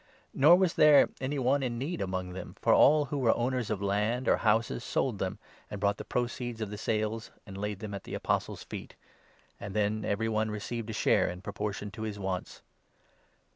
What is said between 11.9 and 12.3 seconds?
to his